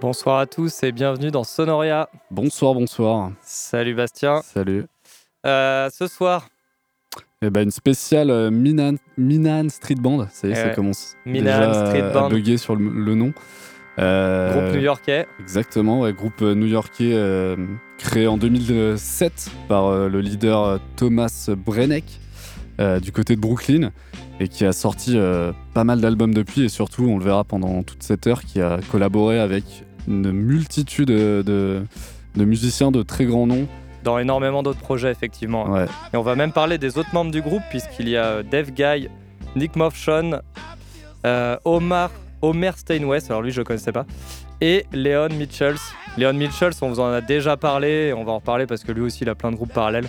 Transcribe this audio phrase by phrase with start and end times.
[0.00, 2.08] Bonsoir à tous et bienvenue dans Sonoria.
[2.30, 3.32] Bonsoir, bonsoir.
[3.42, 4.40] Salut Bastien.
[4.42, 4.86] Salut.
[5.46, 6.48] Euh, ce soir,
[7.42, 10.26] Eh ben, une spéciale euh, Minan, Minan Street Band.
[10.30, 10.74] Ça y est, Eh ça ouais.
[10.74, 12.28] commence Minan déjà Street à Band.
[12.30, 13.32] bugger sur le, le nom.
[13.98, 15.26] Euh, groupe new-yorkais.
[15.40, 17.56] Exactement, ouais, groupe new-yorkais
[17.98, 22.04] créé en 2007 par le leader Thomas Brenneck
[23.02, 23.90] du côté de Brooklyn
[24.38, 25.18] et qui a sorti
[25.74, 28.78] pas mal d'albums depuis et surtout, on le verra pendant toute cette heure, qui a
[28.90, 29.64] collaboré avec
[30.08, 31.82] une multitude de, de-
[32.36, 33.66] de musiciens de très grands noms.
[34.04, 35.68] dans énormément d'autres projets effectivement.
[35.70, 35.86] Ouais.
[36.12, 38.70] Et on va même parler des autres membres du groupe puisqu'il y a euh, Dave
[38.70, 39.08] Guy,
[39.56, 40.40] Nick Motion,
[41.26, 42.10] euh, Omar,
[42.40, 44.06] Homer Steinwest, alors lui je connaissais pas,
[44.60, 45.76] et Leon Mitchells.
[46.16, 49.02] Leon Mitchells, on vous en a déjà parlé, on va en reparler parce que lui
[49.02, 50.08] aussi il a plein de groupes parallèles.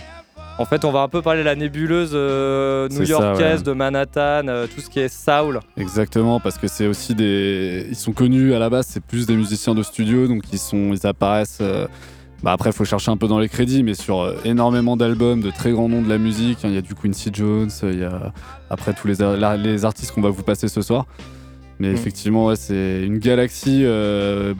[0.62, 3.64] En fait, on va un peu parler de la nébuleuse euh, new-yorkaise, ouais.
[3.64, 5.58] de Manhattan, euh, tout ce qui est soul.
[5.76, 7.84] Exactement, parce que c'est aussi des.
[7.88, 10.92] Ils sont connus à la base, c'est plus des musiciens de studio, donc ils, sont...
[10.92, 11.58] ils apparaissent.
[11.60, 11.88] euh,
[12.44, 15.50] Bah après, il faut chercher un peu dans les crédits, mais sur énormément d'albums de
[15.50, 16.58] très grands noms de la musique.
[16.64, 16.68] hein.
[16.68, 18.32] Il y a du Quincy Jones, il y a
[18.70, 21.06] après tous les, ar- la- les artistes qu'on va vous passer ce soir.
[21.80, 21.94] Mais Mm.
[21.94, 23.84] effectivement, ouais, c'est une galaxie,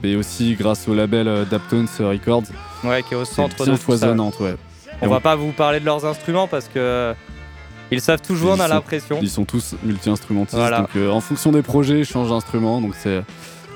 [0.02, 2.42] mais aussi grâce au label Daptones Records.
[2.82, 3.76] Ouais, qui est au centre de tout ça.
[3.76, 4.56] foisonnante, ouais.
[5.02, 7.14] On va pas vous parler de leurs instruments parce que
[7.90, 9.18] ils savent tout jouer, on a l'impression.
[9.20, 10.80] Ils sont tous multi-instrumentistes, Voilà.
[10.80, 13.22] donc euh, en fonction des projets, ils changent d'instrument, donc c'est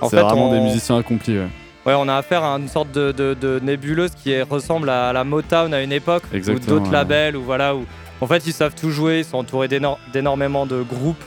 [0.01, 1.39] vraiment on- des musiciens accomplis.
[1.39, 1.49] ouais.
[1.85, 5.23] Ouais, on a affaire à une sorte de, de- de nébuleuse qui ressemble à la
[5.23, 6.91] Motown à une époque, ou d'autres ouais.
[6.93, 7.85] labels, ou voilà, où
[8.21, 11.23] en fait ils savent tout jouer, ils sont entourés d'énor- d'énormément de groupes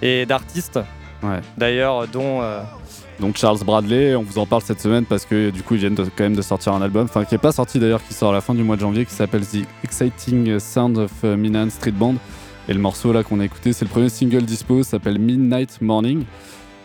[0.00, 0.78] et d'artistes,
[1.22, 1.40] Ouais.
[1.58, 2.60] d'ailleurs, dont euh,
[3.20, 5.94] Donc Charles Bradley, on vous en parle cette semaine parce que du coup ils viennent
[5.94, 8.30] de- quand même de sortir un album, enfin qui est pas sorti d'ailleurs, qui sort
[8.30, 11.90] à la fin du mois de janvier, qui s'appelle The Exciting Sound of Minan Street
[11.92, 12.14] Band.
[12.68, 16.24] Et le morceau là qu'on a écouté, c'est le premier single dispo, s'appelle Midnight Morning.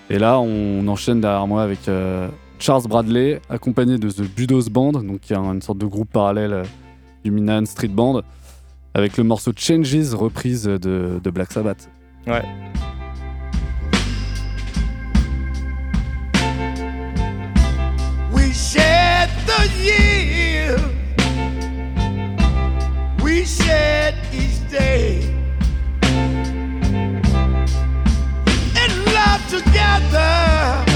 [0.10, 2.28] Et là on enchaîne derrière moi avec euh,
[2.60, 6.12] Charles Bradley, accompagné de The Budos Band, donc qui est un- une sorte de groupe
[6.12, 6.64] parallèle euh,
[7.24, 8.22] du Minan Street Band,
[8.94, 10.78] avec le morceau Changes, reprise de,
[11.24, 11.90] de Black Sabbath.
[12.28, 12.44] ouais.
[18.56, 20.78] Shed the year.
[23.22, 25.22] We shed each day.
[28.84, 30.95] In love together.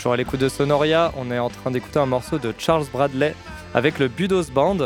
[0.00, 1.12] Toujours à l'écoute de Sonoria.
[1.18, 3.34] On est en train d'écouter un morceau de Charles Bradley
[3.74, 4.78] avec le Budos Band.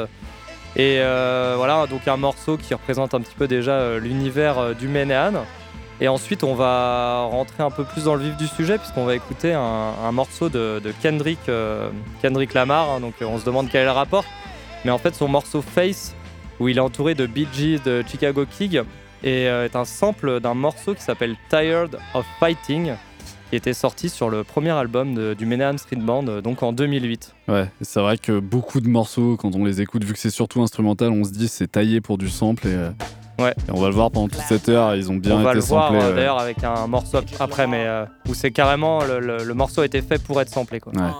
[0.75, 4.75] Et euh, voilà, donc un morceau qui représente un petit peu déjà euh, l'univers euh,
[4.75, 5.35] du Ménéan.
[6.01, 9.15] Et ensuite, on va rentrer un peu plus dans le vif du sujet, puisqu'on va
[9.15, 11.39] écouter un, morceau de, Kendrick,
[12.53, 12.91] Lamar.
[12.91, 13.01] hein.
[13.01, 14.25] donc, on se demande quel est le rapport.
[14.85, 16.17] Mais en fait, son morceau Face,
[16.59, 18.45] où il est entouré de Bee Gees de Chicago
[19.25, 22.95] euh, est un sample d'un morceau qui s'appelle Tired of Fighting,
[23.55, 26.73] qui était sorti sur le premier album de- du Menahan Street Band, euh, donc en
[26.73, 27.37] 2008.
[27.47, 30.31] Ouais, et c'est vrai que beaucoup de morceaux, quand on les écoute, vu que c'est
[30.31, 32.91] surtout instrumental, on se dit c'est taillé pour du sample et, euh,
[33.39, 33.53] Ouais.
[33.69, 35.61] et on va le voir pendant toute cette heure, ils ont bien on va été
[35.61, 36.03] le voir samplés.
[36.03, 39.83] euh, d'ailleurs avec un morceau après, mais euh, où c'est carrément le, le- le morceau
[39.83, 40.81] a été fait pour être samplé.
[40.81, 40.93] Quoi.
[40.97, 41.11] Ouais.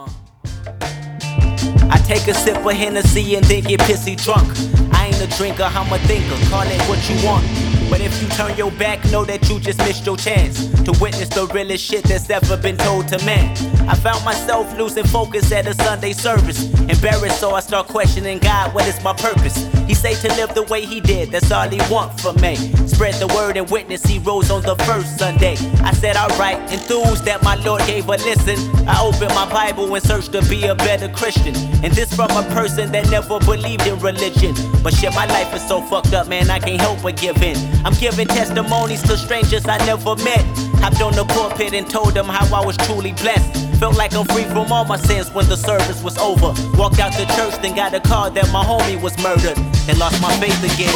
[1.93, 4.43] I take a sip of Hennessy and then get pissy drunk.
[4.91, 6.35] I ain't a drinker, I'm a thinker.
[6.51, 7.43] Call it what you want.
[7.89, 11.29] But if you turn your back, know that you just missed your chance to witness
[11.29, 13.55] the realest shit that's ever been told to man.
[13.87, 16.71] I found myself losing focus at a Sunday service.
[16.81, 19.55] Embarrassed, so I start questioning God, what is my purpose?
[19.87, 22.55] He say to live the way he did, that's all he want from me.
[22.87, 25.55] Spread the word and witness he rose on the first Sunday.
[25.83, 28.57] I said, alright, enthused that my Lord gave a listen.
[28.87, 31.55] I opened my Bible and searched to be a better Christian.
[31.83, 34.55] And this from a person that never believed in religion.
[34.83, 37.55] But shit, my life is so fucked up, man, I can't help but give in.
[37.85, 40.43] I'm giving testimonies to strangers I never met.
[40.81, 43.79] Hopped on the pulpit and told them how I was truly blessed.
[43.79, 46.51] Felt like I'm free from all my sins when the service was over.
[46.79, 49.55] Walked out the church, then got a call that my homie was murdered.
[49.87, 50.91] And lost my faith again.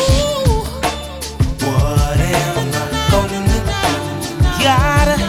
[1.62, 4.64] What am I gonna do?
[4.64, 5.29] Gotta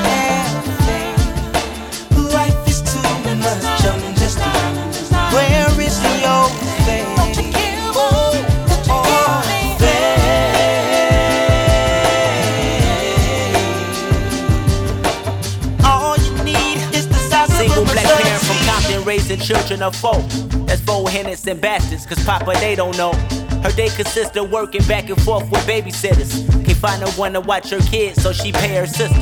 [19.41, 20.21] children of four.
[20.67, 23.13] That's four Henderson bastards, cause Papa they don't know.
[23.63, 26.49] Her day consists of working back and forth with babysitters.
[26.65, 29.15] Can't find no one to watch her kids, so she pay her sister.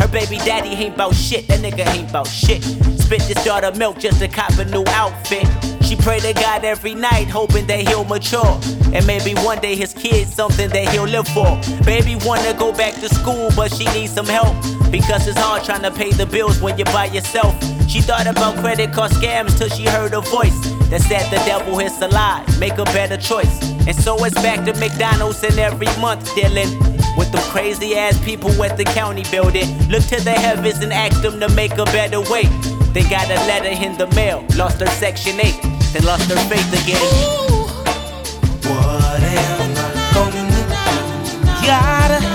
[0.00, 2.62] Her baby daddy ain't bout shit, that nigga ain't bout shit.
[2.62, 5.46] Spit this daughter milk just to cop a new outfit.
[5.84, 8.58] She pray to God every night, hoping that he'll mature.
[8.94, 11.60] And maybe one day his kid's something that he'll live for.
[11.84, 14.56] Baby wanna go back to school, but she needs some help.
[14.90, 17.54] Because it's hard trying to pay the bills when you're by yourself.
[17.92, 20.58] She thought about credit card scams till she heard a voice
[20.88, 23.60] that said the devil is a lie, make a better choice.
[23.86, 26.70] And so it's back to McDonald's and every month dealing
[27.18, 29.68] with them crazy ass people at the county building.
[29.90, 32.44] Look to the heavens and ask them to make a better way.
[32.94, 35.60] They got a letter in the mail, lost her section 8,
[35.92, 36.96] then lost her faith again.
[38.72, 41.66] What am I gonna do?
[41.66, 42.31] Gotta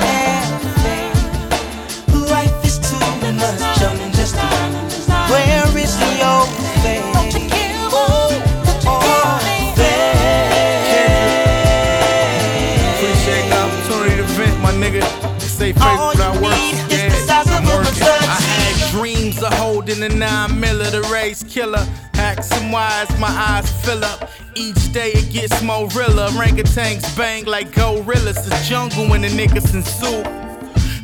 [19.87, 21.85] holding a nine miller, the race killer.
[22.13, 24.29] Hack some wires, my eyes fill up.
[24.55, 26.27] Each day it gets more realer.
[26.29, 28.43] Orangutans bang like gorillas.
[28.43, 30.25] The jungle when the niggas in soup.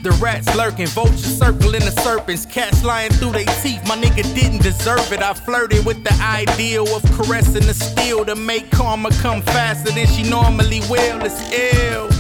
[0.04, 3.88] The rats lurking, vultures circling the serpents, cats lying through their teeth.
[3.88, 5.22] My nigga didn't deserve it.
[5.22, 10.08] I flirted with the ideal of caressing the steel to make karma come faster than
[10.08, 11.22] she normally will.
[11.24, 12.13] It's ill.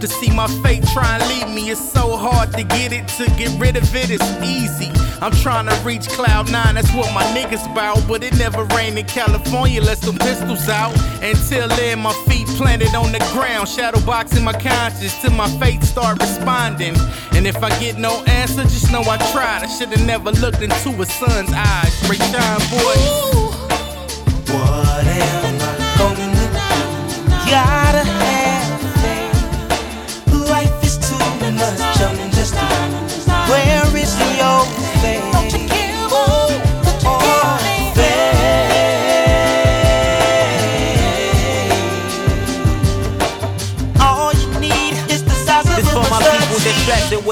[0.00, 3.08] To see my fate try and leave me, it's so hard to get it.
[3.16, 4.90] To get rid of it, it's easy.
[5.22, 8.06] I'm trying to reach cloud nine, that's what my niggas bout.
[8.06, 10.92] But it never rained in California, let some pistols out.
[11.22, 15.82] Until then, my feet planted on the ground, shadow boxing my conscience till my fate
[15.82, 16.94] start responding.
[17.32, 19.62] And if I get no answer, just know I tried.
[19.62, 21.94] I should've never looked into a son's eyes.
[22.06, 23.56] Shine, boy.
[24.52, 27.50] What am I gonna do?
[27.50, 28.15] Gotta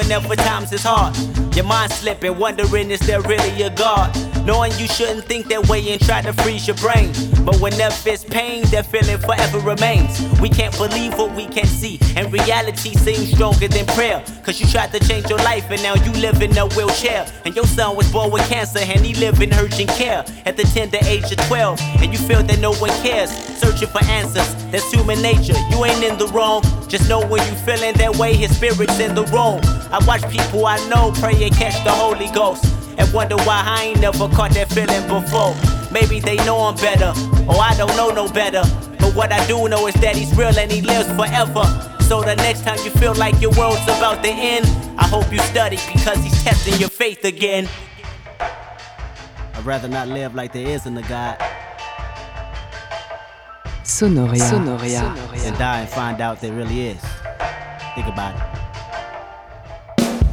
[0.04, 1.16] whenever times is hard.
[1.56, 4.33] Your mind slipping, wondering is there really a God?
[4.44, 7.10] Knowing you shouldn't think that way and try to freeze your brain.
[7.46, 10.20] But whenever it's pain, that feeling forever remains.
[10.38, 14.22] We can't believe what we can't see, and reality seems stronger than prayer.
[14.44, 17.26] Cause you tried to change your life, and now you live in a wheelchair.
[17.46, 20.64] And your son was born with cancer, and he live in urgent care at the
[20.64, 21.80] tender age of 12.
[22.02, 24.54] And you feel that no one cares, searching for answers.
[24.70, 25.56] That's human nature.
[25.70, 26.62] You ain't in the wrong.
[26.88, 29.60] Just know when you feeling that way, his spirit's in the room.
[29.90, 32.83] I watch people I know pray and catch the Holy Ghost.
[32.98, 35.54] And wonder why I ain't never caught that feeling before.
[35.92, 37.12] Maybe they know I'm better,
[37.48, 38.62] or I don't know no better.
[38.98, 41.64] But what I do know is that he's real and he lives forever.
[42.02, 44.66] So the next time you feel like your world's about to end,
[44.98, 47.68] I hope you study because he's testing your faith again.
[48.40, 51.38] I'd rather not live like there isn't a God
[53.84, 54.40] Sonoria.
[54.40, 55.42] Sonoria.
[55.42, 57.00] than die and find out there really is.
[57.94, 58.53] Think about it.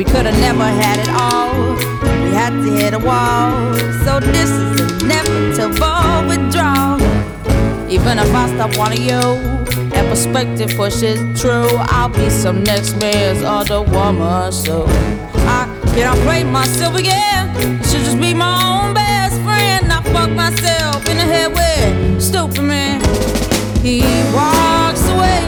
[0.00, 1.74] We could have never had it all.
[2.24, 3.74] We had to hit a wall.
[4.02, 6.96] So this is inevitable withdrawal.
[7.86, 9.20] Even if I stop wanting you,
[9.90, 11.68] that perspective pushes true.
[11.92, 14.50] I'll be some next man's other woman.
[14.52, 14.86] So
[15.44, 17.50] I cannot play myself again.
[17.50, 19.92] I should just be my own best friend.
[19.92, 23.02] I fuck myself in the head with stupid man.
[23.84, 24.00] He
[24.32, 25.44] walks away,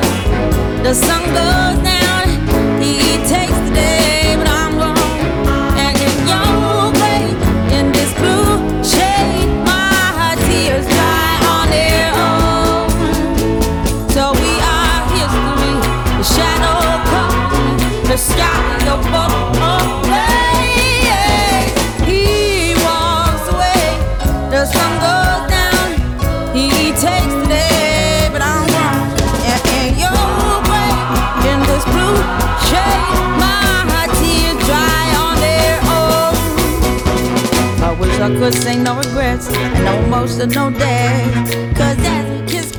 [0.82, 2.28] the sun goes down.
[2.82, 4.22] He takes the day,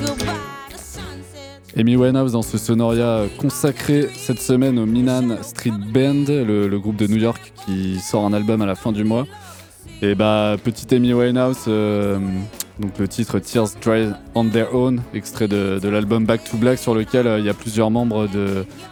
[0.02, 0.44] Goodbye.
[1.78, 7.08] Amy Winehouse dans ce Sonoria consacré cette semaine au Minan Street Band, le, groupe de
[7.08, 9.26] New York qui sort un album à la fin du mois.
[10.02, 12.20] Et bah, petite Amy Winehouse, euh,
[12.80, 16.94] donc le titre Tears Dry on Their Own, extrait de, l'album Back to Black sur
[16.94, 18.28] lequel euh, il y a plusieurs membres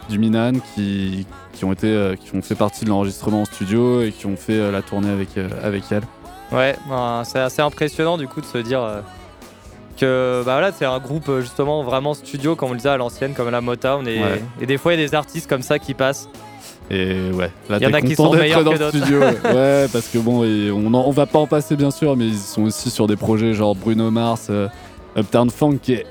[0.09, 1.25] du Minan qui,
[1.63, 4.71] ont été, euh, qui ont fait partie de l'enregistrement en studio et qui ont fait
[4.71, 6.03] la tournée avec, avec elle.
[6.51, 8.99] Ouais, ben, c'est assez impressionnant du coup de se dire euh,
[9.99, 12.97] que bah voilà, c'est un groupe euh, justement vraiment studio comme on le disait à
[12.97, 14.07] l'ancienne, comme à la Motown.
[14.07, 14.43] Et, Ouais.
[14.59, 16.27] et des fois il y a des artistes comme ça qui passent.
[16.89, 19.19] Et ouais, là Il y en a qui sont meilleurs dans que le studio.
[19.45, 22.27] ouais, parce que bon, et on, en- on va pas en passer bien sûr, mais
[22.27, 24.67] ils sont aussi sur des projets genre Bruno Mars, euh,
[25.17, 26.05] Uptown Funk, qui est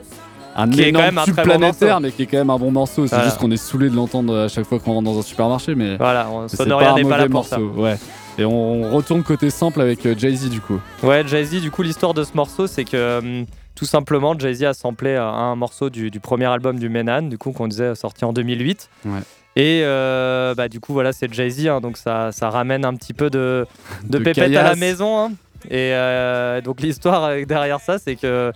[0.56, 2.00] un Qui énorme tube bon planétaire, morceau.
[2.02, 3.02] mais qui est quand même un bon morceau.
[3.06, 3.24] C'est Voilà.
[3.24, 5.96] juste qu'on est saoulé de l'entendre à chaque fois qu'on rentre dans un supermarché, mais
[5.96, 7.28] Voilà, on- mais Sonoria pas un pas là ça.
[7.28, 7.72] morceau.
[7.76, 7.96] Ouais.
[8.40, 10.80] Et on retourne côté sample avec euh, Jay-Z du coup.
[11.02, 14.74] Ouais, Jay-Z, du coup, l'histoire de ce morceau, c'est que hum, tout simplement, Jay-Z a
[14.74, 18.24] samplé euh, un morceau du, du premier album du Menan, du coup, qu'on disait sorti
[18.24, 18.88] en 2008.
[19.06, 19.18] Ouais.
[19.56, 23.12] Et euh, bah, du coup, voilà, c'est Jay-Z, hein, donc ça, ça ramène un petit
[23.14, 23.66] peu de,
[24.04, 25.18] de, De pépette à la maison.
[25.18, 25.32] hein.
[25.66, 28.52] Et euh, donc, l'histoire euh, derrière ça, c'est que.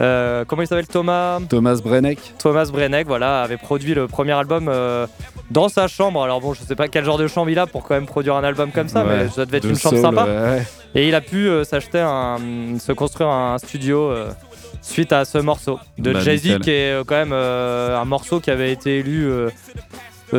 [0.00, 0.86] euh, comment il s'appelle?
[0.88, 2.18] Thomas Thomas Brenneck.
[2.38, 5.06] Thomas Brenneck, voilà, avait produit le premier album euh,
[5.50, 6.22] dans sa chambre.
[6.22, 8.34] Alors bon, je sais pas quel genre de chambre il a pour quand même produire
[8.36, 10.24] un album comme ça, Ouais, mais ça devait être de une chambre soul, sympa.
[10.24, 10.62] ouais.
[10.94, 12.38] Et il a pu euh, s'acheter un,
[12.78, 14.30] se construire un studio euh,
[14.80, 18.40] suite à ce morceau de Bah, Jay-Z, qui est euh, quand même euh, un morceau
[18.40, 19.28] qui avait été élu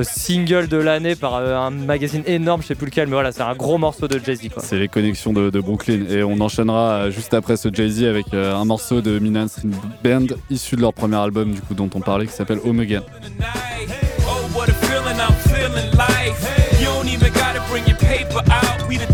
[0.04, 3.56] single de l'année par un magazine énorme, je sais plus lequel, mais voilà, c'est un
[3.56, 4.50] gros morceau de Jay-Z.
[4.50, 4.62] quoi.
[4.62, 6.06] C'est les connexions de, de Brooklyn.
[6.10, 9.70] Et on enchaînera juste après ce Jay-Z avec un morceau de Minan Street
[10.04, 13.04] Band issu de leur premier album du coup dont on parlait qui s'appelle Home Again.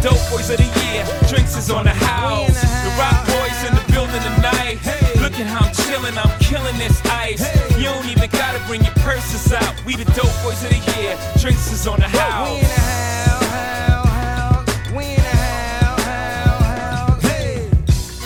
[0.03, 1.07] Dope boys of the year.
[1.31, 2.59] Drinks is on the house.
[2.59, 4.75] The rock boys in the building tonight.
[5.23, 7.39] Look at how I'm chilling, I'm killing this ice.
[7.79, 9.73] You don't even gotta bring your purses out.
[9.85, 11.15] We the dope boys of the year.
[11.39, 12.51] Drinks is on the house.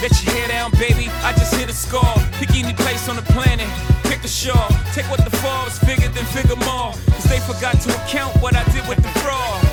[0.02, 1.10] Let your hair down, baby.
[1.22, 2.18] I just hit a score.
[2.42, 3.70] Pick any place on the planet.
[4.04, 4.68] Pick a shore.
[4.94, 6.94] Take what the fall is bigger than figure more.
[7.14, 9.67] Cause they forgot to account what I did with the fraud.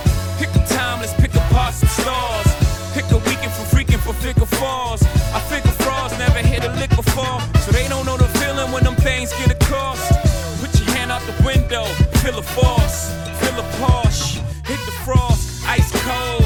[1.55, 2.95] Pick a time, let's pick some stars.
[2.95, 5.03] Pick a weekend for freaking for figure falls.
[5.33, 7.41] I figure frauds never hit a lick before.
[7.61, 10.01] So they don't know the feeling when them things get across.
[10.61, 11.85] Put your hand out the window.
[12.23, 13.13] Feel a force.
[13.41, 14.43] Feel a Porsche.
[14.67, 15.65] Hit the frost.
[15.67, 16.44] Ice cold.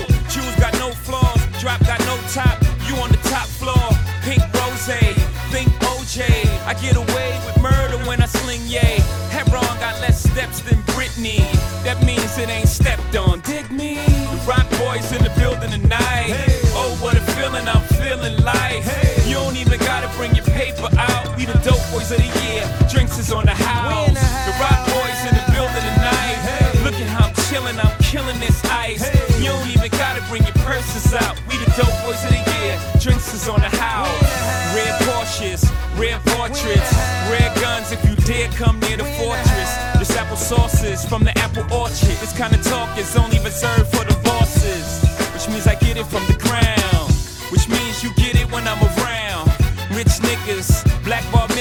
[28.09, 29.05] Killing this ice.
[29.39, 31.37] You don't even gotta bring your purses out.
[31.47, 32.75] We the dope boys of the year.
[33.01, 34.25] Drinks is on the house.
[34.73, 35.63] Red Porsches,
[36.01, 36.93] red portraits,
[37.29, 39.71] rare guns if you dare come near the fortress.
[40.01, 42.17] This apple sauces from the apple orchard.
[42.25, 45.05] This kind of talk is only reserved for the bosses.
[45.35, 47.13] Which means I get it from the ground.
[47.53, 49.53] Which means you get it when I'm around.
[49.93, 50.88] Rich niggas,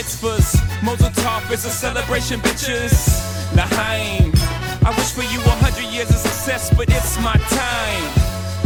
[0.07, 0.55] mitzvahs.
[0.81, 2.95] Molotov is a celebration, bitches.
[3.51, 4.31] Naheim.
[4.85, 8.07] I wish for you 100 years of success, but it's my time.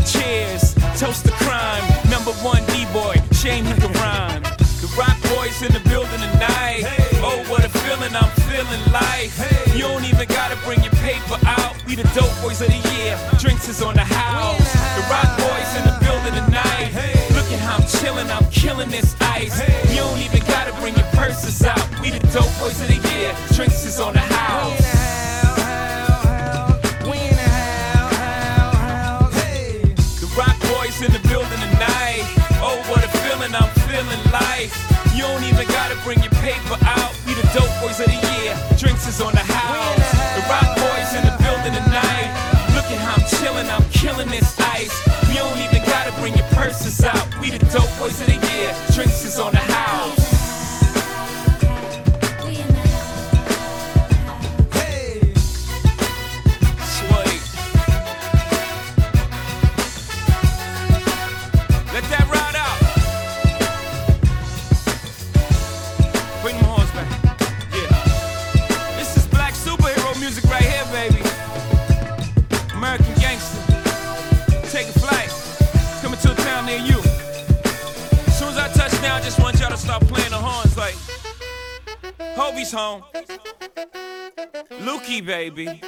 [0.05, 1.83] Cheers, toast to crime.
[2.09, 4.43] Number one D-boy, shame like a rhyme.
[4.81, 6.85] The rock boys in the building tonight.
[7.25, 9.33] Oh, what a feeling, I'm feeling life.
[9.37, 9.77] Hey.
[9.77, 11.73] You don't even gotta bring your paper out.
[11.85, 14.73] We the dope boys of the year, drinks is on the house.
[14.97, 16.93] The rock boys in the building tonight.
[16.93, 17.33] Hey.
[17.33, 19.57] Look at how I'm chilling, I'm killing this ice
[20.51, 21.81] gotta bring your purses out.
[22.01, 23.33] We the dope boys of the year.
[23.55, 24.30] Drinks is on the
[79.91, 80.95] start playing the horns like
[82.37, 83.03] Hobie's home.
[84.79, 85.65] Lukey, baby.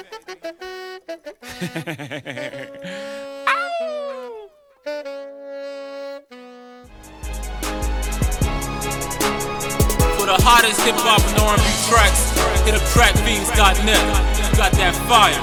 [10.18, 12.28] For the hottest hip hop and R&B tracks,
[12.66, 14.04] hit up trackbeats.net.
[14.58, 15.40] Got that fire.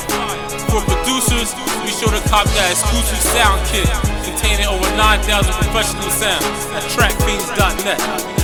[0.70, 3.90] For producers, be sure to cop that exclusive sound kit
[4.24, 8.41] containing over 9,000 professional sounds at TrackBeats.net.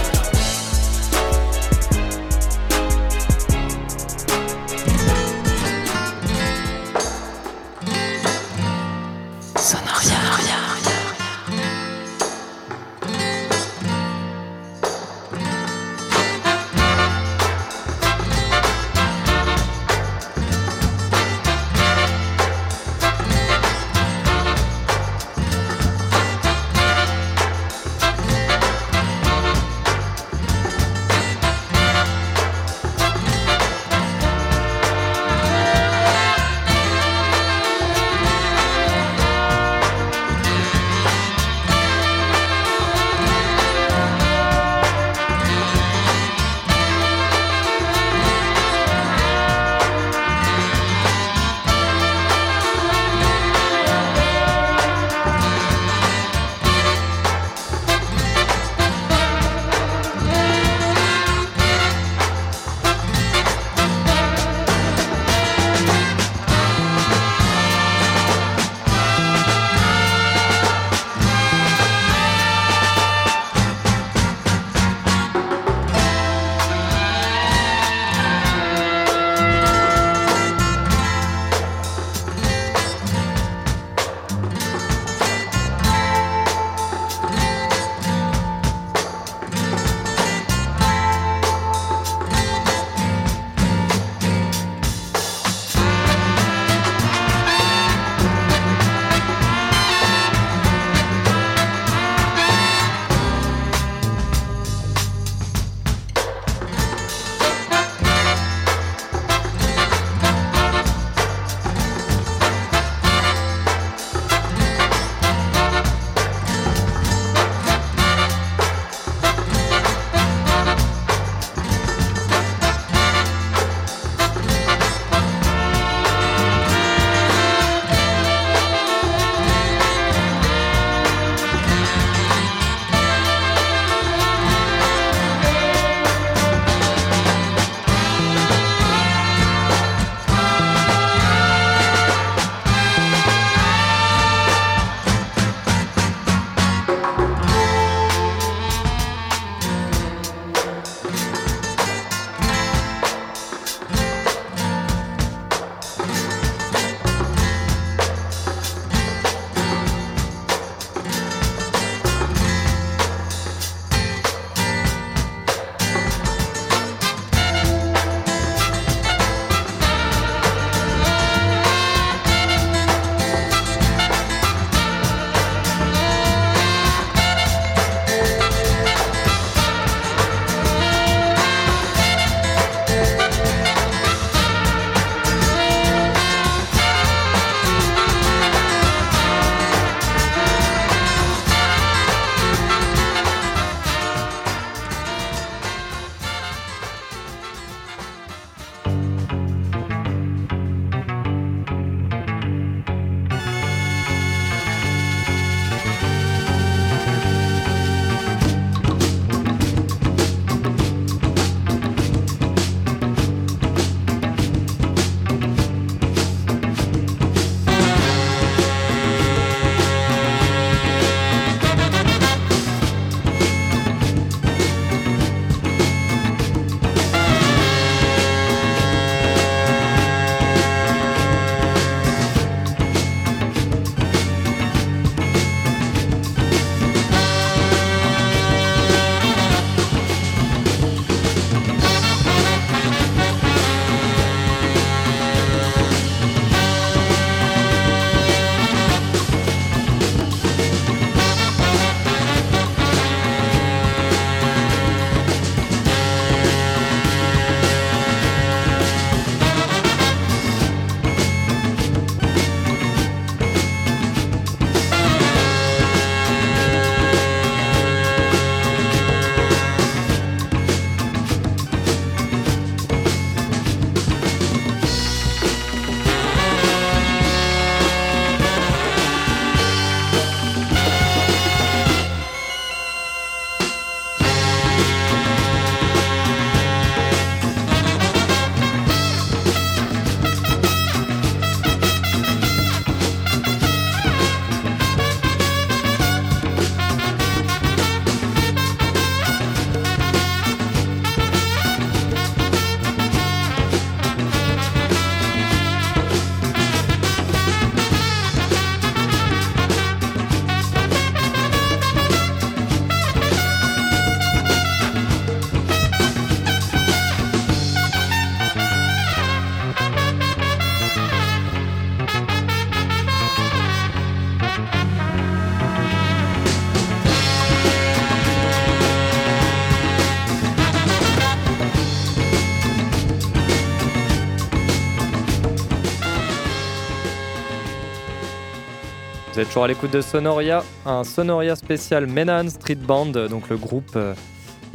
[339.57, 344.13] toujours à l'écoute de Sonoria, un Sonoria spécial Menahan Street Band, donc le groupe euh,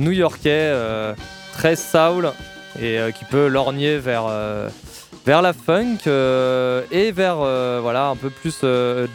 [0.00, 1.14] new-yorkais euh,
[1.52, 2.32] très soul
[2.80, 4.24] et euh, qui peut lorgner vers,
[5.24, 5.98] vers la funk
[6.90, 7.36] et vers
[7.80, 8.64] voilà, un peu plus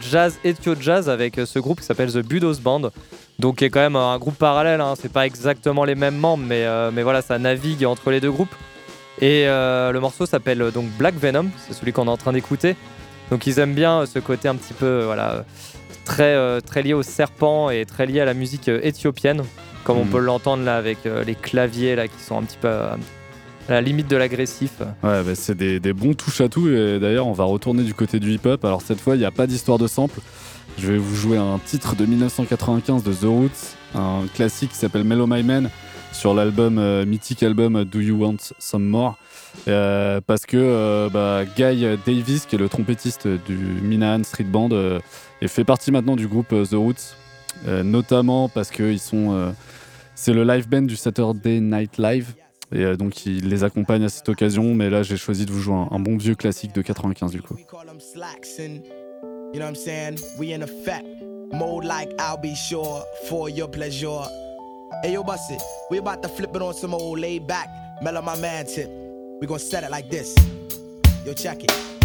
[0.10, 2.92] jazz, ethio jazz avec ce groupe qui s'appelle The Budos Band.
[3.38, 4.94] Donc qui est quand même un groupe parallèle, hein.
[4.98, 8.56] c'est pas exactement les mêmes membres, mais, mais voilà, ça navigue entre les deux groupes.
[9.20, 12.78] Et le morceau s'appelle donc Black Venom, c'est celui qu'on est en train d'écouter.
[13.32, 15.44] Donc ils aiment bien euh, ce côté un petit peu euh, voilà,
[16.06, 19.44] très, euh, très lié au serpent et très lié à la musique éthiopienne,
[19.84, 20.12] comme on Mhm.
[20.12, 22.98] peut l'entendre là avec les claviers là qui sont un petit peu à
[23.70, 24.72] la limite de l'agressif.
[25.04, 26.70] Ouais, bah, c'est des, des bons touches à tout.
[26.70, 28.64] Et d'ailleurs, on va retourner du côté du hip-hop.
[28.64, 30.22] Alors, cette fois, il n'y a pas d'histoire de sample.
[30.78, 35.04] Je vais vous jouer un titre de 1995 de The Roots, un classique qui s'appelle
[35.04, 35.70] Mellow My Man,
[36.14, 39.18] sur l'album, euh, mythique album Do You Want Some More?
[39.68, 44.70] Euh, Parce que euh, bah, Guy Davis, qui est le trompettiste du Minahan Street Band,
[44.72, 45.00] euh,
[45.46, 47.16] fait partie maintenant du groupe The Roots,
[47.84, 49.54] notamment parce que ils sont.
[50.16, 52.34] c'est le live band du Saturday Night Live.
[52.74, 55.76] Et donc il les accompagne à cette occasion, mais là j'ai choisi de vous jouer
[55.90, 57.56] un, bon vieux classique de 95 du coup.
[65.04, 65.52] Hey yo, bust.
[65.92, 67.68] We about to flip it on some old laid back,
[68.02, 69.07] mellow my man tip.
[69.40, 70.36] We gonna set it like this.
[71.24, 71.97] Yo, check it.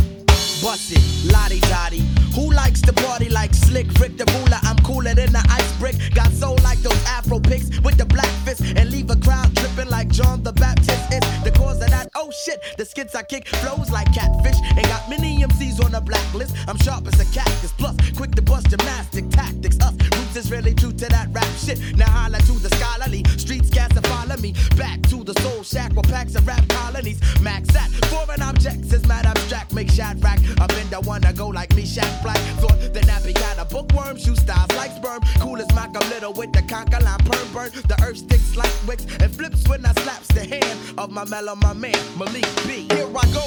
[0.62, 2.05] Bust it, lottie dottie.
[2.37, 4.61] Who likes to party like slick Rick the ruler?
[4.62, 5.96] I'm cooler than the ice brick.
[6.14, 9.90] Got soul like those Afro pics with the black fist and leave a crowd tripping
[9.90, 11.03] like John the Baptist.
[11.11, 12.11] It's the cause of that.
[12.14, 16.01] Oh shit, the skits I kick flows like catfish and got many MCs on the
[16.01, 16.55] blacklist.
[16.68, 19.81] I'm sharp as a cactus, plus quick to bust gymnastic tactics.
[19.81, 21.79] Us roots is really true to that rap shit.
[21.96, 25.92] Now holla to the scholarly streets, cats to follow me back to the soul shack
[25.92, 27.20] where packs of rap colonies.
[27.40, 30.38] Max at foreign objects is mad abstract, make shot rack.
[30.60, 32.38] I've been the one to go like me, Shaq Black.
[32.60, 35.20] Thought the nappy got a bookworm, shoe styles like sperm.
[35.40, 37.70] Cool as Malcolm Little with the conker line perm burn.
[37.88, 41.54] The earth sticks like wicks and flips when I slaps the hand of my mellow,
[41.56, 42.86] my man, Malik B.
[42.92, 43.44] Here I go,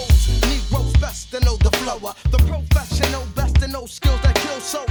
[0.47, 2.13] Negroes best to know the flower.
[2.31, 4.85] The professional best to know skills that kill so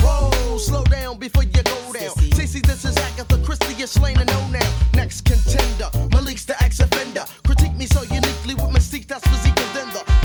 [0.00, 2.14] Whoa, slow down before you go down.
[2.36, 4.72] Cece, this is Agatha Christie, you're slain and know now.
[4.94, 7.24] Next contender, Malik's the ex-offender.
[7.46, 10.19] Critique me so uniquely with mystique, that's physique and then the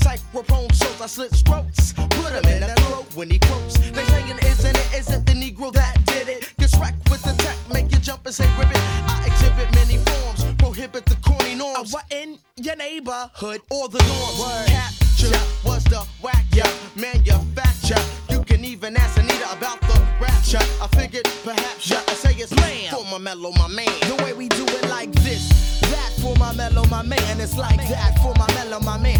[0.00, 1.94] Psychrophone shows I slit scrotes.
[1.94, 3.74] Put him in the throat when he quotes.
[3.90, 6.52] They saying isn't it, isn't the Negro that did it?
[6.58, 8.76] Get wrecked with the tech, make you jump and say ribbit.
[8.76, 11.94] I exhibit many forms, prohibit the corny norms.
[11.94, 14.68] Uh, what in your neighborhood or the norms?
[14.68, 18.00] Capture was the whack, yeah, manufacture.
[18.30, 20.64] You can even ask Anita about the rapture.
[20.80, 23.86] I figured perhaps yeah, I say it's slam for my mellow, my man.
[24.08, 27.40] The way we do it like this, that for my mellow, my man.
[27.40, 29.19] It's like that for my mellow, my man.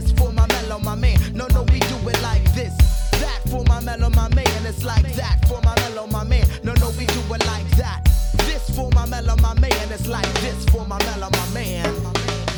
[0.00, 1.16] This for my mellow, my man.
[1.34, 2.74] No, no, we do it like this.
[3.22, 4.66] That for my mellow, my man.
[4.66, 6.46] It's like that for my mellow, my man.
[6.64, 8.02] No, no, we do it like that.
[8.46, 9.92] This for my mellow, my man.
[9.92, 11.94] It's like this for my mellow, my man.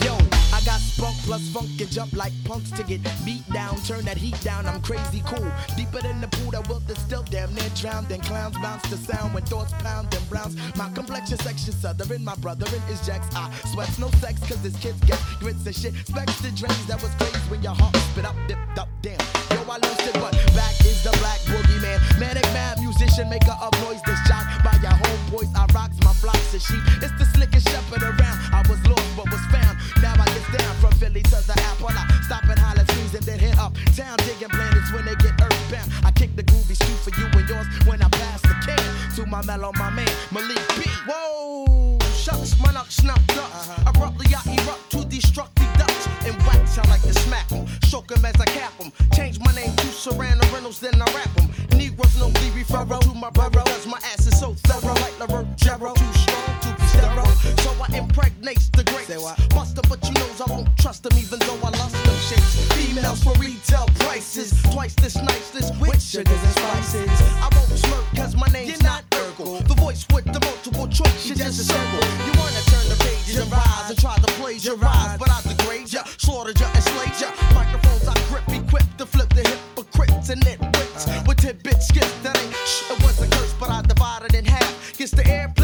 [0.03, 0.15] Yo,
[0.53, 3.77] I got spunk plus funk and jump like punks to get beat down.
[3.89, 4.67] Turn that heat down.
[4.67, 5.51] I'm crazy cool.
[5.77, 8.13] Deeper than the pool that will still damn near drowned.
[8.13, 10.55] And clowns bounce to sound when thoughts pound and browns.
[10.77, 12.23] My complexion section southern.
[12.23, 13.29] My brother in his jacks.
[13.35, 15.95] I sweats no sex cause this kids get grits and shit.
[16.07, 19.19] Specs the drains that was crazy when your heart spit up, dipped up, damn.
[19.53, 21.99] Yo, I lost it, but back is the black boogeyman.
[22.21, 24.03] Manic mad musician, maker of noise.
[24.05, 25.51] This jock by your homeboys.
[25.57, 26.85] I rocks my flocks of sheep.
[27.01, 28.37] It's the slickest shepherd around.
[28.53, 29.81] I was lost but was found.
[30.05, 31.89] Now I get down from Philly to the apple.
[31.89, 32.86] I stop and holler
[33.27, 35.91] then hit up town digging planets when they get earthbound.
[36.05, 39.27] I kick the groovy street for you and yours when I pass the can to
[39.27, 40.85] my mellow, my man Malik B.
[41.09, 43.51] Whoa, shucks, my knock snuffed up.
[43.51, 43.91] Uh-huh.
[43.91, 46.79] Abruptly I erupt to destruct the Dutch and wax.
[46.79, 48.93] I like to smack 'em, shock 'em as I cap 'em.
[49.13, 51.51] Change my name to Serrano Reynolds, then I rap 'em.
[51.77, 54.95] Negroes know me referral to my brother, cause my ass is so thorough.
[54.95, 57.35] Like LaRoe Jarrow, too strong to be sterile.
[57.65, 59.11] So I impregnate the greats.
[59.55, 62.76] Buster, but you knows I won't trust them even though I lust them shapes.
[62.97, 67.11] Females for retail prices, twice this nice, this with sugars and spices.
[67.45, 69.69] I won't smirk cause my name's not Urkel.
[69.69, 72.09] The voice with the multiple choice is just a circle.
[72.25, 76.05] You wanna turn the pages and rise and try to plagiarize, but I degrade ya,
[76.17, 77.29] slaughtered ya, enslaved ya.
[77.53, 82.55] Microphones I grip, equipped to flip the hypocrites and nitwits with tidbit skits that ain't
[82.65, 82.91] shh.
[82.91, 84.97] It was a curse, but I divided in half.
[84.97, 85.56] Gets the airplay,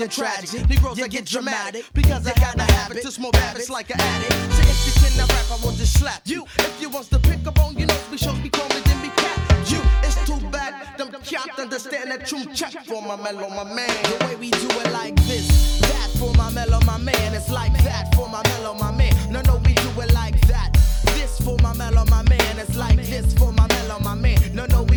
[0.00, 0.68] than tragic.
[0.68, 4.32] Negroes that get dramatic because I got a habit to smoke habits like an addict.
[4.32, 6.44] So if you cannot rap, I will just slap you.
[6.58, 9.08] If you wants to pick up on your nose, we shows be calling then be
[9.08, 9.36] cat
[9.70, 9.80] you.
[10.02, 13.90] It's too bad them can't understand that true check for my mellow, my man.
[14.04, 17.34] The way we do it like this, that for my mellow, my man.
[17.34, 19.12] It's like that for my mellow, my man.
[19.30, 20.72] No, no, we do it like that.
[21.14, 22.58] This for my mellow, my man.
[22.58, 24.38] It's like this for my mellow, my man.
[24.54, 24.89] No, no.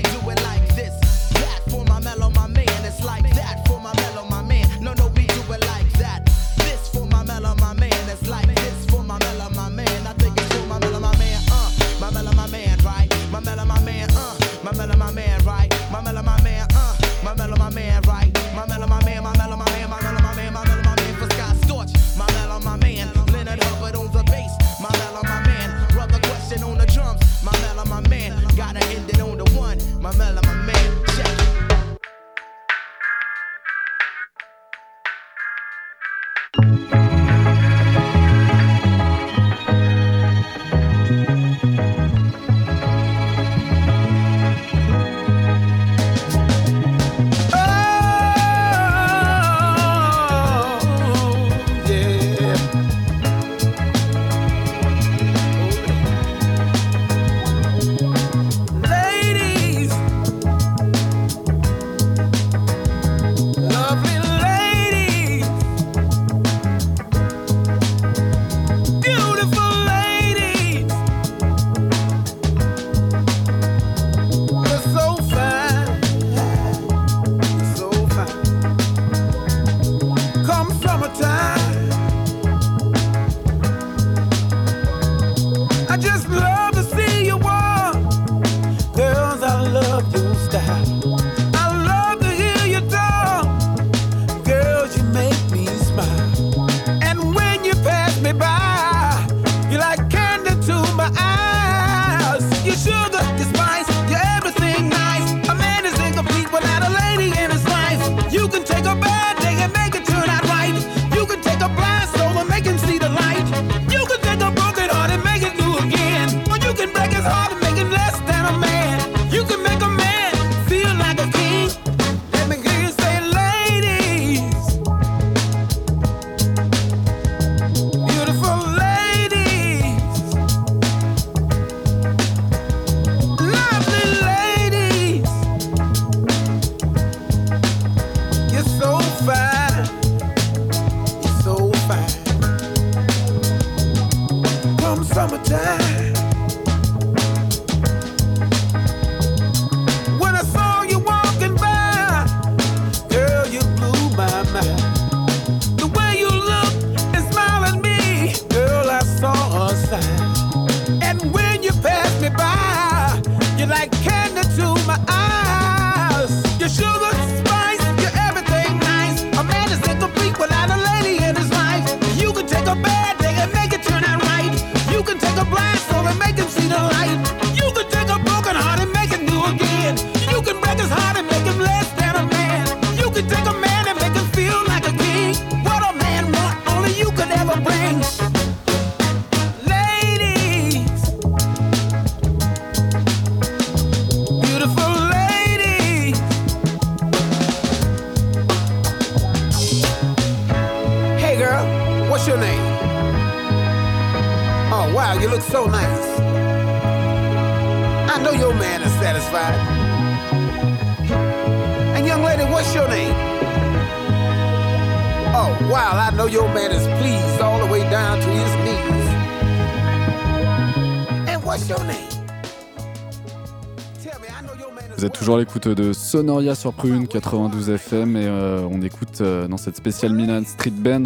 [225.14, 229.78] toujours l'écoute de Sonoria sur Prune 92 FM et euh, on écoute euh, dans cette
[229.78, 231.04] spéciale Milan Street Band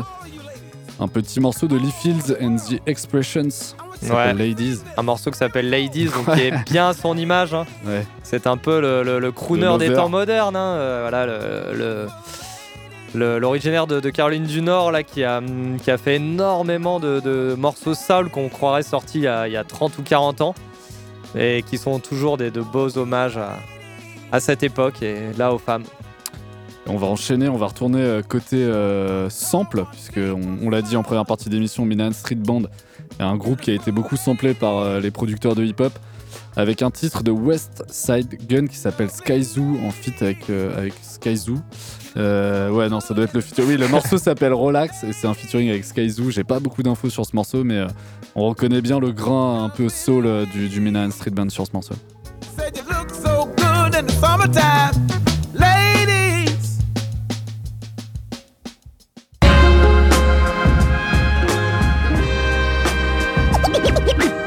[0.99, 3.76] un petit morceau de Lee Fields and the Expressions.
[4.01, 4.34] Ouais.
[4.34, 4.80] Ladies.
[4.97, 7.53] Un morceau qui s'appelle Ladies, donc qui est bien à son image.
[7.53, 7.66] Hein.
[8.24, 10.55] C'est un peu le, crooner des temps modernes.
[10.55, 10.76] Hein.
[10.78, 12.08] Euh, voilà le...
[13.39, 18.49] L'originaire de, Caroline du Nord là, qui, a, mm, fait énormément de, morceaux soul qu'on
[18.49, 20.55] croirait sortis il y, a, il y a 30 ou 40 ans
[21.36, 23.58] et qui sont toujours des, de beaux hommages à,
[24.32, 25.84] à cette époque et là aux femmes.
[26.89, 30.19] On va enchaîner, on va retourner euh, côté euh, sample, puisque
[30.61, 32.63] on, l'a dit en première partie d'émission, Milan Street Band
[33.19, 35.91] est un groupe qui a été beaucoup samplé par euh, les producteurs de hip-hop,
[36.55, 40.89] avec un titre de West Side Gun qui s'appelle Sky Zoo, en feat avec, euh,
[41.01, 41.57] Sky Zoo.
[42.15, 43.71] ouais, non, ça doit être le featuring.
[43.71, 46.32] Oui, le morceau s'appelle Relax et c'est un featuring avec Sky Zoo.
[46.32, 47.86] J'ai pas beaucoup d'infos sur ce morceau, mais
[48.34, 51.73] on reconnaît bien le grain un peu soul du, du Milan Street Band sur ce
[51.73, 51.95] morceau.
[53.97, 54.93] in the summertime.
[55.53, 56.77] Ladies.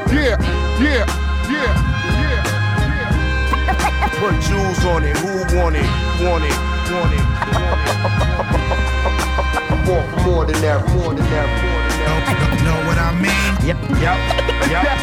[0.07, 0.37] Yeah,
[0.79, 1.05] yeah,
[1.51, 1.71] yeah,
[2.21, 2.41] yeah.
[4.19, 5.17] Put jewels on it.
[5.17, 5.89] Who want it?
[6.23, 6.57] Want it?
[6.93, 7.25] Want it?
[10.25, 10.79] More, than that.
[10.95, 11.47] More than that.
[12.63, 13.51] Know what I mean?
[13.67, 13.77] Yep.
[13.99, 14.17] Yep.
[14.69, 14.83] Yep.
[14.85, 14.97] yep.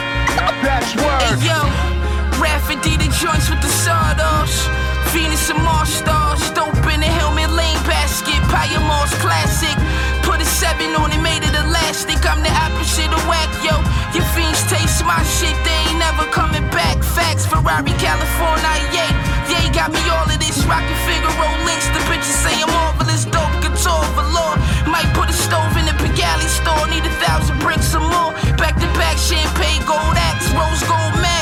[0.62, 1.38] That's word.
[1.38, 1.97] Hey, yo.
[2.38, 4.70] Raffin D the joints with the sawdust.
[5.10, 8.38] Venus and Mars stars, dope in the helmet lane basket.
[8.52, 9.74] Paya Mars classic.
[10.22, 12.22] Put a seven on it, made it elastic.
[12.22, 13.74] I'm the opposite of whack, yo.
[14.14, 17.02] Your fiends taste my shit, they ain't never coming back.
[17.02, 19.10] Facts, Ferrari, California, yeah.
[19.50, 20.62] Yeah, got me all of this.
[20.68, 21.88] Rockin' Figaro links.
[21.90, 24.54] The bitches say I'm marvelous, dope guitar velour.
[24.86, 26.86] Might put a stove in the Pigali store.
[26.92, 28.30] Need a thousand bricks or more.
[28.60, 31.37] Back to back, champagne, gold axe, rose gold Mac.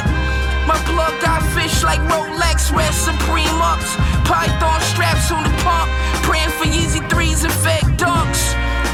[0.66, 3.94] My blood got fish like Rolex, red Supreme ups.
[4.26, 5.88] Python straps on the pump.
[6.26, 8.42] Praying for Yeezy threes and fake dunks.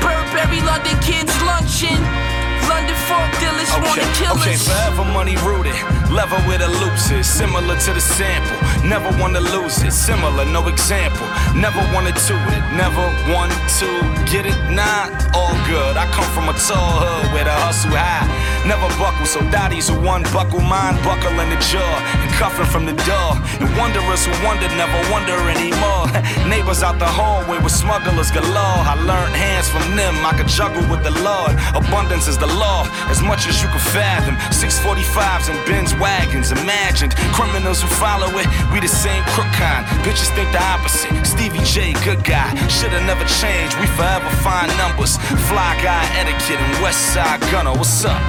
[0.04, 2.41] Burberry London kids luncheon.
[2.72, 4.64] London fork dealers wanna kill okay, us.
[4.64, 5.76] forever money rooted.
[6.08, 8.58] Level with the loops is similar to the sample.
[8.88, 9.92] Never wanna lose it.
[9.92, 11.26] Similar, no example.
[11.54, 12.64] Never wanted to it.
[12.76, 13.88] Never want to
[14.32, 14.56] get it.
[14.72, 15.96] Nah, all good.
[15.96, 18.28] I come from a tall hood where the hustle high.
[18.64, 22.84] Never buckle, so daddies who one buckle mine, buckle in the jaw and cuffing from
[22.86, 23.32] the door.
[23.60, 26.06] And wanderers who wonder never wonder anymore.
[26.52, 28.80] Neighbors out the hallway with smugglers galore.
[28.92, 30.14] I learned hands from them.
[30.24, 31.52] I could juggle with the Lord.
[31.74, 34.38] Abundance is the law, as much as you can fathom.
[34.54, 37.14] 645s and Benz wagons, imagined.
[37.34, 39.82] Criminals who follow it, we the same crook kind.
[40.06, 41.10] Bitches think the opposite.
[41.26, 42.54] Stevie J, good guy.
[42.70, 43.74] Shoulda never changed.
[43.82, 45.18] We forever find numbers.
[45.50, 47.74] Fly guy etiquette and West Side Gunner.
[47.74, 48.22] What's up?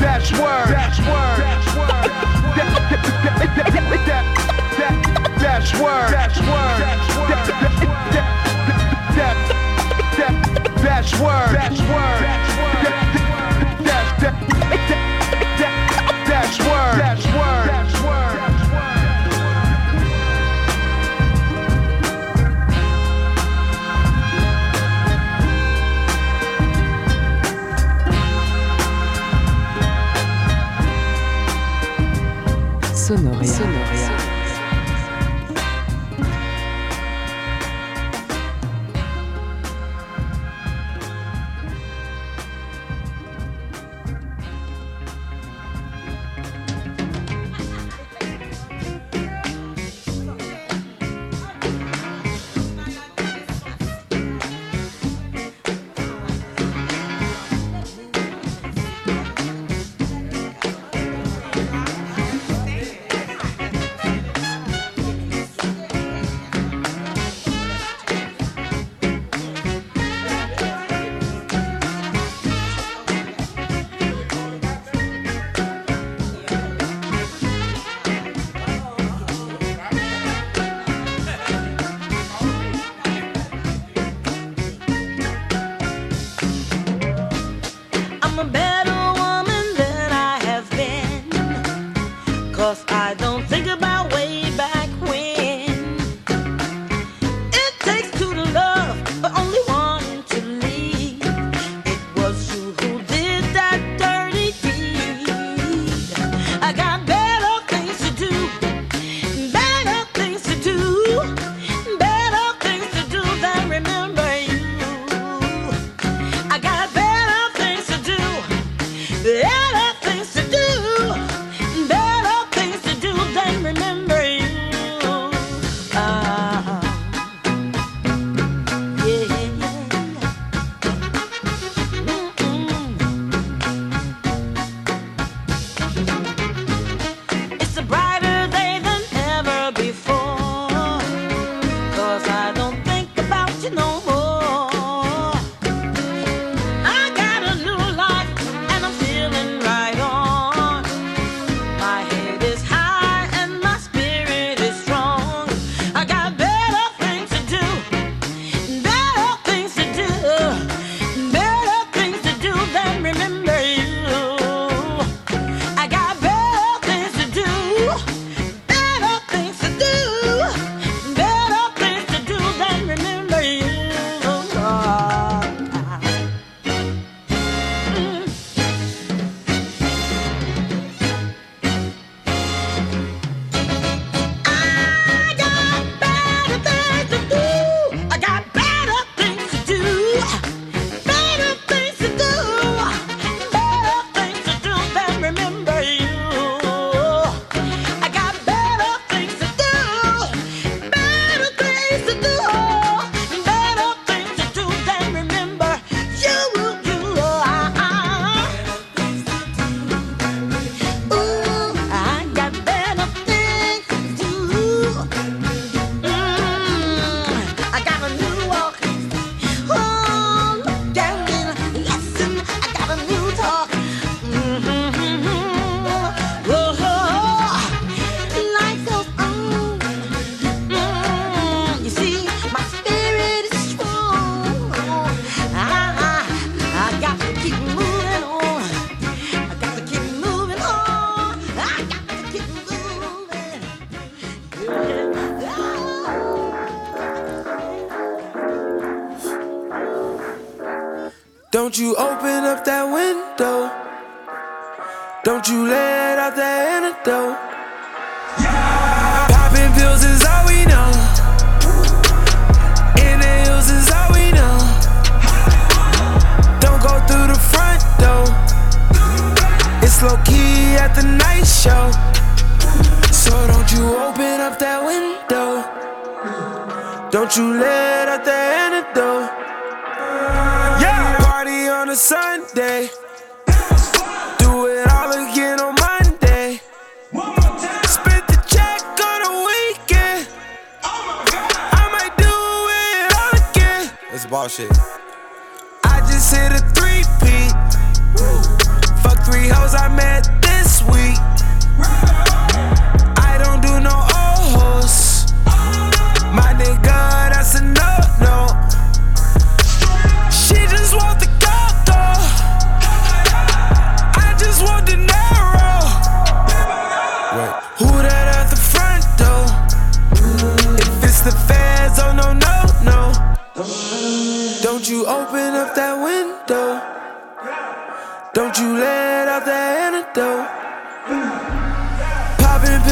[0.00, 0.68] That's word.
[0.74, 1.38] That's word.
[1.40, 2.10] That's word.
[5.38, 6.10] That's word.
[6.10, 6.80] That's word.
[9.14, 9.59] That's word.
[10.82, 11.52] That's word.
[11.52, 12.22] That's word.
[12.24, 12.86] That's word.
[16.26, 16.96] That's word.
[16.98, 17.70] That's word.
[32.94, 33.44] Sonore.
[33.44, 33.89] Sonore.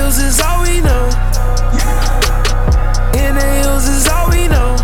[0.08, 1.04] Pills is all we know.
[3.12, 4.74] In the hills is all we know.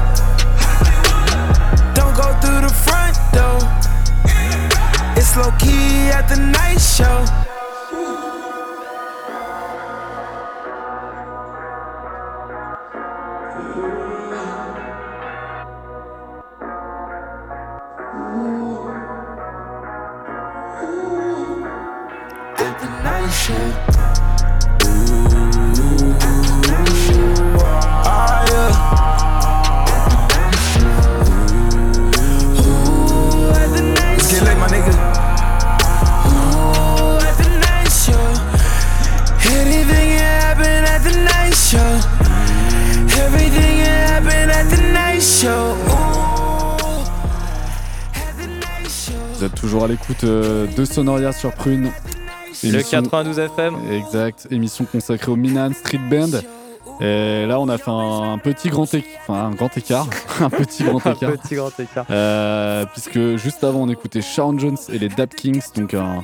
[1.95, 3.59] Don't go through the front door.
[5.17, 7.44] It's low key at the night show.
[49.85, 51.91] Toujours à l'écoute euh, de Sonoria sur Prune.
[52.63, 53.75] Le 92 FM.
[53.91, 56.41] Exact, émission consacrée au Minan Street Band.
[57.01, 60.07] Et là, on a fait un, petit grand écart, enfin un grand écart,
[60.41, 61.33] un petit grand Un écart.
[61.33, 62.07] petit grand écart.
[62.11, 66.23] Euh, puisque juste avant, on écoutait Sharon Jones et les Dap Kings, donc un,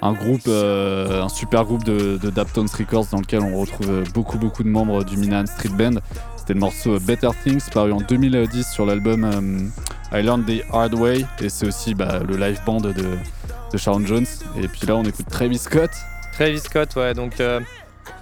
[0.00, 4.38] un groupe, euh, un super groupe de, de Daptones Records dans lequel on retrouve beaucoup,
[4.38, 6.00] beaucoup de membres du Minan Street Band.
[6.36, 9.68] C'était le morceau Better Things, paru en 2010 sur l'album euh,
[10.12, 14.04] I Learned the Hard Way, et c'est aussi bah, le live band de, de Sharon
[14.06, 14.26] Jones.
[14.62, 15.90] Et puis là, on écoute Travis Scott.
[16.32, 17.12] Travis Scott, ouais.
[17.14, 17.60] Donc, euh,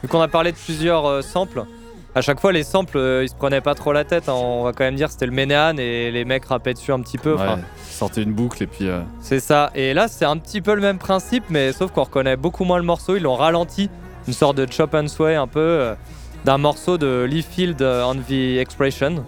[0.03, 1.65] vu qu'on a parlé de plusieurs euh, samples,
[2.15, 4.29] à chaque fois, les samples, euh, ils se prenaient pas trop la tête.
[4.29, 4.35] hein.
[4.35, 7.01] On va quand même dire que c'était le Ménéane et les mecs rappaient dessus un
[7.01, 7.35] petit peu.
[7.35, 7.45] Ouais,
[7.91, 8.89] sortait une boucle et puis.
[9.21, 9.71] C'est ça.
[9.75, 12.79] Et là, c'est un petit peu le même principe, mais sauf qu'on reconnaît beaucoup moins
[12.79, 13.17] le morceau.
[13.17, 13.91] Ils l'ont ralenti,
[14.27, 15.95] une sorte de chop and sway un peu
[16.45, 19.25] d'un morceau de Lee Field on the Expression.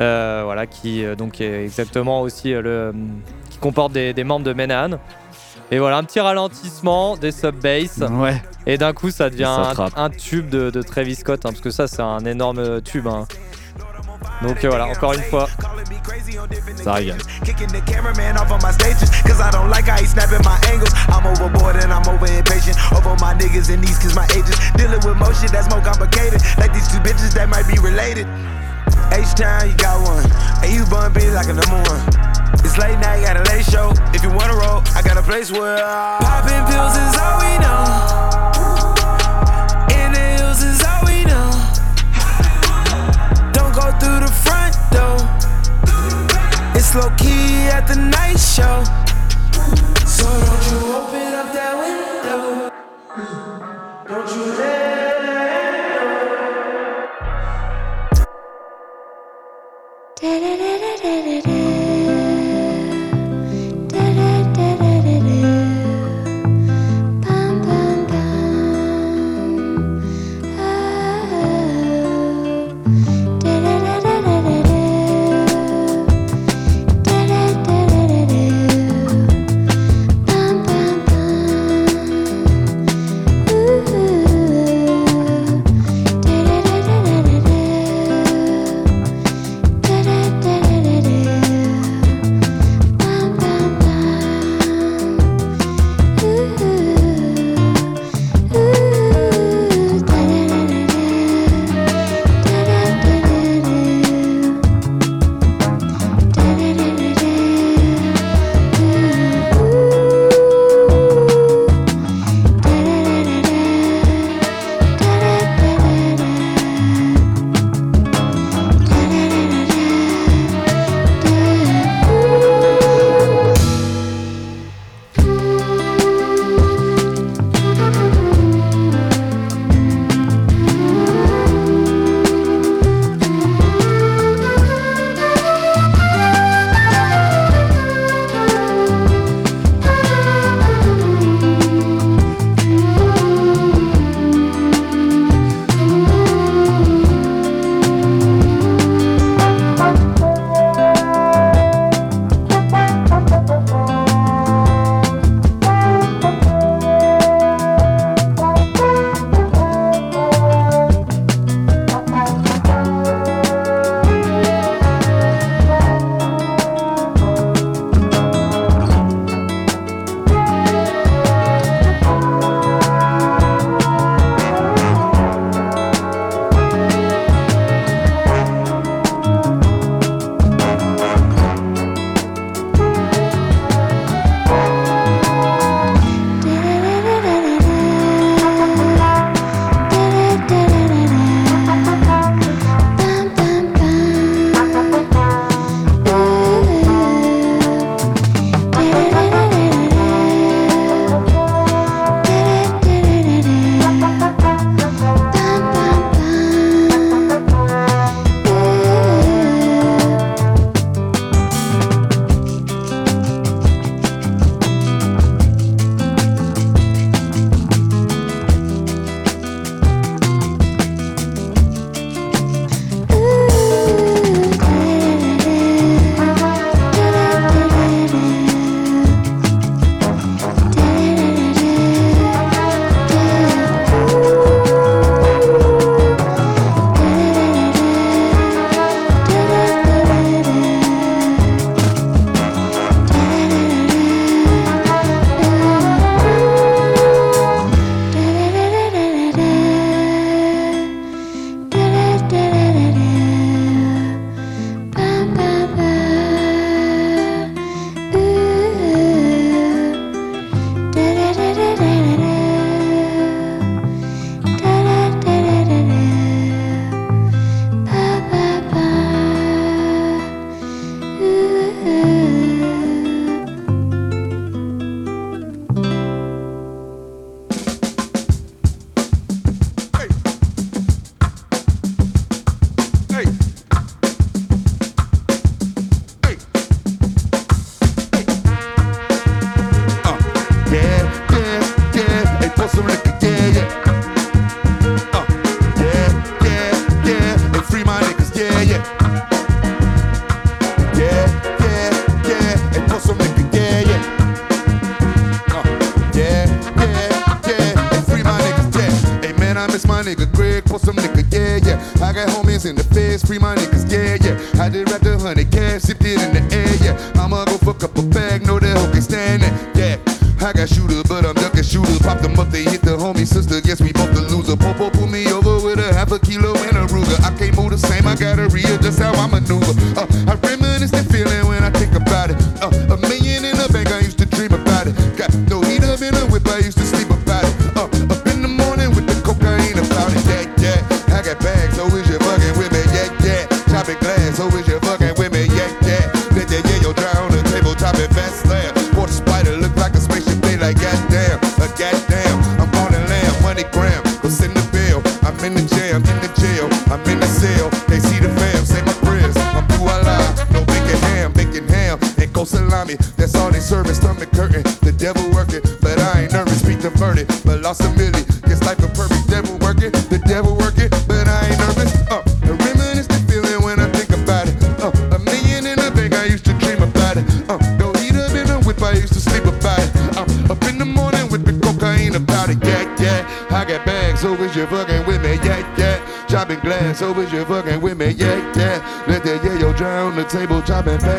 [0.00, 2.94] Euh, voilà, qui euh, donc est exactement aussi euh, le
[3.50, 4.98] qui comporte des, des membres de Menahan.
[5.70, 7.98] Et voilà, un petit ralentissement, des sub-bass.
[8.10, 8.42] Ouais.
[8.66, 11.70] Et d'un coup, ça devient ça un, tube de, de Travis Scott, hein, parce que
[11.70, 13.06] ça, c'est un énorme tube.
[13.06, 13.26] hein.
[14.42, 15.46] Donc euh, voilà, encore une fois,
[16.82, 17.18] ça régale.
[29.12, 29.20] Kicking the cameraman off on my stages.
[29.20, 29.20] Cause I don't like how he snapping my angles.
[29.20, 29.20] I'm overboard and I'm over impatient.
[29.20, 29.20] Over my niggas and these cause my ages.
[29.20, 29.20] Dealing with more shit that's more complicated.
[29.20, 29.20] Like these two bitches that might be related.
[29.20, 30.24] H Town, you got one.
[30.62, 32.00] And you bun be like a number one.
[32.64, 33.92] It's late night, got a late show.
[34.14, 35.78] If you wanna roll, I got a place where
[36.20, 37.84] Popping pills is all we know.
[39.92, 41.52] In the hills is all we know.
[43.52, 45.20] Don't go through the front door.
[46.74, 48.84] It's low key at the night show.
[50.06, 51.31] So don't you open
[60.22, 61.71] Bum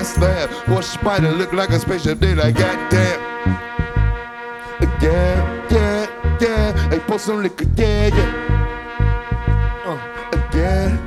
[0.04, 0.68] fast slab.
[0.68, 3.20] Watch spider look like a spaceship, like goddamn.
[5.02, 6.90] Yeah, yeah, yeah.
[6.90, 9.84] They pour some liquor, yeah, yeah.
[9.86, 9.98] Uh,
[10.54, 11.03] yeah,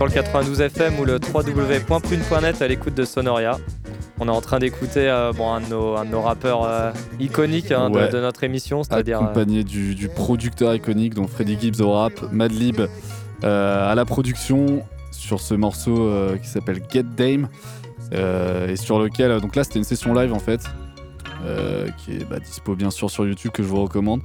[0.00, 3.58] sur le 92 FM ou le www.prune.net à l'écoute de Sonoria.
[4.18, 6.90] On est en train d'écouter euh, bon, un, de nos, un de nos rappeurs euh,
[7.18, 8.08] iconiques hein, de- Ouais.
[8.08, 9.18] de, notre émission, c'est-à-dire.
[9.20, 12.80] euh, accompagné du, du producteur iconique, donc Freddie Gibbs au rap, Madlib
[13.42, 16.10] à la production sur ce morceau
[16.42, 17.48] qui s'appelle Get Dame
[18.12, 20.60] et sur lequel donc là c'était une session live en fait
[21.98, 24.20] qui est bah, dispo bien sûr sur YouTube que je vous recommande.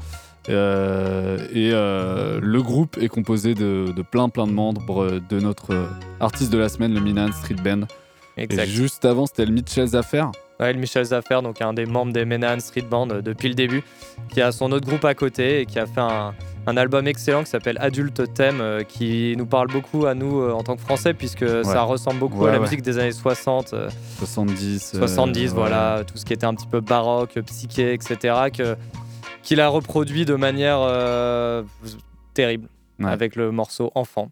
[0.50, 5.74] Euh, et euh, le groupe est composé de, de plein plein de membres de notre
[5.74, 5.86] euh,
[6.20, 7.82] artiste de la semaine, le Minan Street Band.
[8.38, 8.64] Exact.
[8.64, 10.32] Et juste avant, c'était le Mitchell's Affair.
[10.60, 13.56] Ouais, le Michel Zaffer, donc un des membres des Menahan Street Band euh, depuis le
[13.56, 13.84] début,
[14.30, 16.34] qui a son autre groupe à côté et qui a fait un,
[16.66, 20.54] un album excellent qui s'appelle Adulte Thème, euh, qui nous parle beaucoup à nous euh,
[20.54, 22.64] en tant que Français, puisque ça ressemble beaucoup Ouais, à la ouais.
[22.64, 23.74] musique des années 60.
[23.74, 23.90] euh,
[24.20, 24.94] 70.
[24.96, 25.48] euh, 70, ouais.
[25.56, 28.18] voilà, tout ce qui était un petit peu baroque, psyché, etc.,
[28.58, 28.78] que,
[29.46, 31.64] qu'il a reproduit de manière euh,
[32.34, 32.68] terrible
[33.00, 33.12] Ouais.
[33.12, 34.30] avec le morceau Enfant.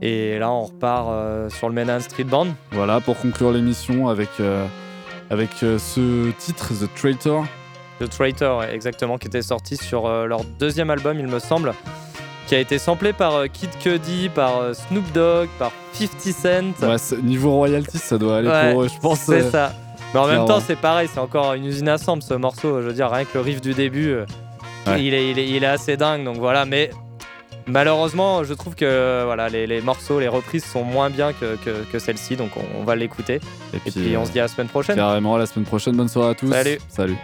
[0.00, 2.46] Et là, on repart euh, sur le Menahan Street Band.
[2.70, 4.64] Voilà, pour conclure l'émission avec, euh,
[5.28, 7.44] avec ce titre, The Traitor.
[8.00, 11.74] The Traitor, exactement, qui était sorti sur leur deuxième album, il me semble,
[12.46, 16.88] qui a été samplé par Kid Cudi, par Snoop Dogg, par 50 Cent.
[16.88, 19.18] Ouais, niveau royalties, ça doit aller Ouais, pour eux, je pense.
[19.20, 19.72] C'est ça.
[20.14, 22.80] Mais en même temps, c'est pareil, c'est encore une usine à sample ce morceau.
[22.82, 24.14] Je veux dire, rien que le riff du début,
[24.86, 25.04] Ouais.
[25.04, 26.24] il, est, il, est, il est assez dingue.
[26.24, 26.90] Donc voilà, mais
[27.66, 31.84] malheureusement, je trouve que voilà, les, les morceaux, les reprises sont moins bien que, que,
[31.90, 32.36] que celle-ci.
[32.36, 33.40] Donc on, on va l'écouter.
[33.74, 34.96] Et, puis, on se dit à la semaine prochaine.
[34.96, 35.96] Carrément, à la semaine prochaine.
[35.96, 36.50] Bonne soirée à tous.
[36.50, 36.78] Salut.
[36.88, 37.16] Salut.